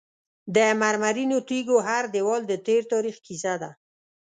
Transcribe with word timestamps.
د 0.55 0.57
مرمرینو 0.81 1.37
تیږو 1.49 1.77
هر 1.87 2.03
دیوال 2.13 2.41
د 2.47 2.53
تیر 2.65 2.81
تاریخ 2.93 3.15
کیسه 3.25 3.53
ده. 3.61 3.71